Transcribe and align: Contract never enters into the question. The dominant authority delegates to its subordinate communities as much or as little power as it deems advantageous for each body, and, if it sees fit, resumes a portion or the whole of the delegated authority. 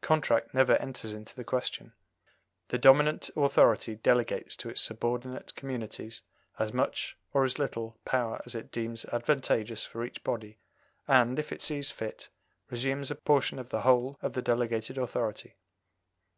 Contract 0.00 0.54
never 0.54 0.76
enters 0.78 1.12
into 1.12 1.34
the 1.36 1.44
question. 1.44 1.92
The 2.68 2.78
dominant 2.78 3.28
authority 3.36 3.96
delegates 3.96 4.56
to 4.56 4.70
its 4.70 4.80
subordinate 4.80 5.54
communities 5.56 6.22
as 6.58 6.72
much 6.72 7.18
or 7.34 7.44
as 7.44 7.58
little 7.58 7.98
power 8.06 8.40
as 8.46 8.54
it 8.54 8.72
deems 8.72 9.04
advantageous 9.04 9.84
for 9.84 10.02
each 10.02 10.24
body, 10.24 10.56
and, 11.06 11.38
if 11.38 11.52
it 11.52 11.60
sees 11.60 11.90
fit, 11.90 12.30
resumes 12.70 13.10
a 13.10 13.14
portion 13.14 13.60
or 13.60 13.64
the 13.64 13.82
whole 13.82 14.16
of 14.22 14.32
the 14.32 14.40
delegated 14.40 14.96
authority. 14.96 15.54